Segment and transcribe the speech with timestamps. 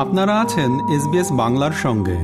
[0.00, 2.16] আপনারা আছেন এসবিএস বাংলার সঙ্গে।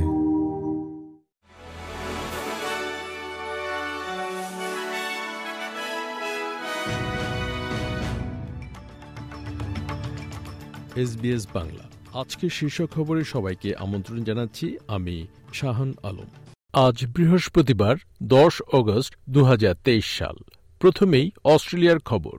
[11.01, 19.16] এসবিএস বাংলা। আজকে শীর্ষ খবরে সবাইকে আমন্ত্রণ জানাচ্ছি আমি শাহান আলম। আজ বৃহস্পতিবার, দশ অগস্ট
[19.30, 20.37] দু হাজার তেইশ সাল।
[20.79, 22.38] প্রথমেই অস্ট্রেলিয়ার খবর।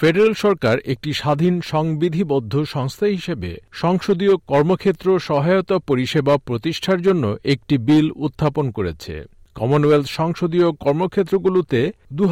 [0.00, 8.06] ফেডারেল সরকার একটি স্বাধীন সংবিধিবদ্ধ সংস্থা হিসেবে সংসদীয় কর্মক্ষেত্র সহায়তা পরিষেবা প্রতিষ্ঠার জন্য একটি বিল
[8.16, 9.14] উত্থাপন করেছে।
[9.54, 11.80] কমনওয়েলথ সংসদীয় কর্মক্ষেত্রগুলোতে
[12.12, 12.24] দু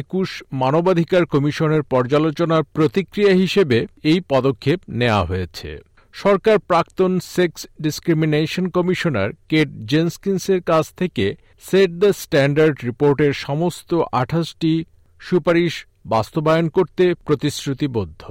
[0.00, 5.70] একুশ মানবাধিকার কমিশনের পর্যালোচনার প্রতিক্রিয়া হিসেবে এই পদক্ষেপ নেওয়া হয়েছে।
[6.14, 11.26] সরকার প্রাক্তন সেক্স ডিসক্রিমিনেশন কমিশনার কেট জেন্সকিন্সের কাছ থেকে
[11.64, 14.72] সেট দ্য স্ট্যান্ডার্ড রিপোর্টের সমস্ত আঠাশটি
[15.20, 15.74] সুপারিশ
[16.08, 18.22] বাস্তবায়ন করতে প্রতিশ্রুতিবদ্ধ।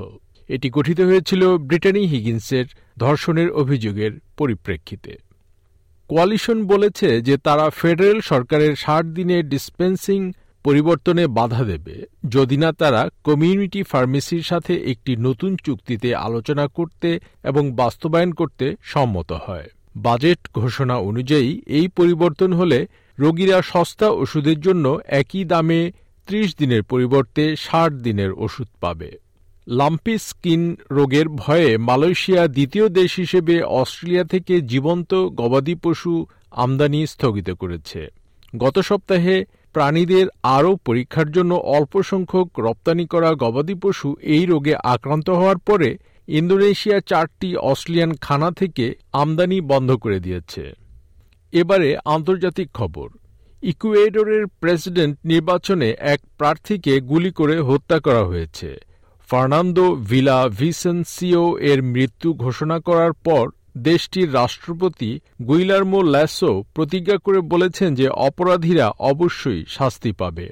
[0.49, 2.65] এটি গঠিত হয়েছিল ব্রিটানি হিগিন্সের
[2.97, 5.13] ধর্ষণের অভিযোগের পরিপ্রেক্ষিতে।
[6.09, 10.19] কোয়ালিশন বলেছে যে তারা ফেডারেল সরকারের ষাট দিনের ডিসপেন্সিং
[10.65, 11.95] পরিবর্তনে বাধা দেবে,
[12.29, 17.09] যদি না তারা কমিউনিটি ফার্মেসির সাথে একটি নতুন চুক্তিতে আলোচনা করতে
[17.43, 22.79] এবং বাস্তবায়ন করতে সম্মত হয়। বাজেট ঘোষণা অনুযায়ী এই পরিবর্তন হলে
[23.17, 24.85] রোগীরা সস্তা ওষুধের জন্য
[25.21, 25.81] একই দামে
[26.27, 29.11] ত্রিশ দিনের পরিবর্তে ষাট দিনের ওষুধ পাবে।
[29.67, 37.49] লাম্পি স্কিন রোগের ভয়ে মালয়েশিয়া দ্বিতীয় দেশ হিসেবে অস্ট্রেলিয়া থেকে জীবন্ত গবাদি পশু আমদানি স্থগিত
[37.51, 38.07] করেছে।
[38.57, 45.29] গত সপ্তাহে প্রাণীদের আরও পরীক্ষার জন্য অল্প সংখ্যক রপ্তানি করা গবাদি পশু এই রোগে আক্রান্ত
[45.29, 45.97] হওয়ার পরে
[46.27, 50.63] ইন্দোনেশিয়া চারটি অস্ট্রেলিয়ান খানা থেকে আমদানি বন্ধ করে দিয়েছে।
[51.51, 53.09] এবারে আন্তর্জাতিক খবর।
[53.63, 58.69] ইকুয়েডরের প্রেসিডেন্ট নির্বাচনে এক প্রার্থীকে গুলি করে হত্যা করা হয়েছে।
[59.29, 67.95] ফার্নান্দো ভিলা ভিসেন্সিও এর মৃত্যু ঘোষণা করার পর দেশটির রাষ্ট্রপতি গুইলার্মো ল্যাসো প্রতিজ্ঞা করে বলেছেন
[67.95, 70.47] যে অপরাধীরা অবশ্যই শাস্তি পাবে।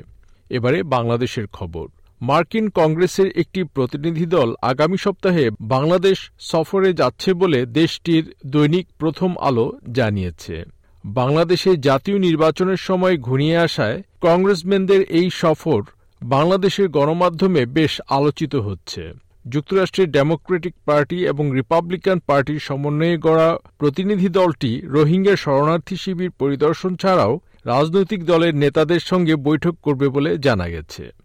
[0.49, 1.87] এবারে বাংলাদেশের খবর।
[2.21, 9.65] মার্কিন কংগ্রেসের একটি প্রতিনিধি দল আগামী সপ্তাহে বাংলাদেশ সফরে যাচ্ছে বলে দেশটির দৈনিক প্রথম আলো
[9.91, 10.55] জানিয়েছে।
[11.13, 15.81] বাংলাদেশে জাতীয় নির্বাচনের সময় ঘনিয়ে আসায় কংগ্রেসম্যানদের এই সফর
[16.21, 19.13] বাংলাদেশের গণমাধ্যমে বেশ আলোচিত হচ্ছে।
[19.47, 27.39] যুক্তরাষ্ট্রের ডেমোক্রেটিক পার্টি এবং রিপাবলিকান পার্টির সমন্বয়ে গড়া প্রতিনিধি দলটি রোহিঙ্গা শরণার্থী শিবির পরিদর্শন ছাড়াও
[27.65, 31.24] রাজনৈতিক দলের নেতাদের সঙ্গে বৈঠক করবে বলে জানা গেছে।